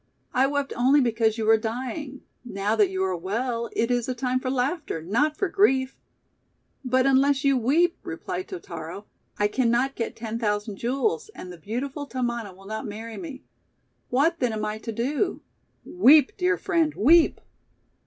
[0.33, 2.23] I wept only because you were dying.
[2.43, 5.95] Now that you are well, it is a time for laughter, not for grief."
[6.83, 9.05] "But unless you weep," replied Totaro,
[9.37, 13.43] "I cannot get ten thousand jewels, and the beau tiful Tamana will not marry me.
[14.09, 15.43] What, then, am I to do?
[15.85, 17.39] Weep, dear friend, weep!